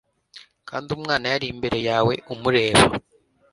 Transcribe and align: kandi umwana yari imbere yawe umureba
kandi 0.69 0.87
umwana 0.97 1.25
yari 1.33 1.45
imbere 1.53 1.77
yawe 1.89 2.13
umureba 2.33 2.83